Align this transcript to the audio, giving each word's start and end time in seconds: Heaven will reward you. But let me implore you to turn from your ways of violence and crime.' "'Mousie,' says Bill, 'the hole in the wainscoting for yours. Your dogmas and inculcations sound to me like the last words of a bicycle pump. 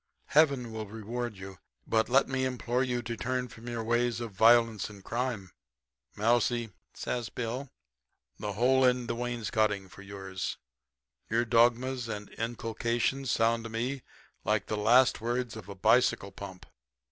Heaven 0.29 0.71
will 0.71 0.87
reward 0.87 1.37
you. 1.37 1.59
But 1.85 2.09
let 2.09 2.27
me 2.27 2.43
implore 2.43 2.81
you 2.81 3.03
to 3.03 3.15
turn 3.15 3.49
from 3.49 3.67
your 3.67 3.83
ways 3.83 4.19
of 4.19 4.31
violence 4.31 4.89
and 4.89 5.03
crime.' 5.03 5.51
"'Mousie,' 6.15 6.71
says 6.91 7.29
Bill, 7.29 7.69
'the 8.39 8.53
hole 8.53 8.83
in 8.83 9.05
the 9.05 9.13
wainscoting 9.13 9.87
for 9.89 10.01
yours. 10.01 10.57
Your 11.29 11.45
dogmas 11.45 12.07
and 12.09 12.29
inculcations 12.39 13.29
sound 13.29 13.63
to 13.65 13.69
me 13.69 14.01
like 14.43 14.65
the 14.65 14.75
last 14.75 15.21
words 15.21 15.55
of 15.55 15.69
a 15.69 15.75
bicycle 15.75 16.31
pump. 16.31 16.65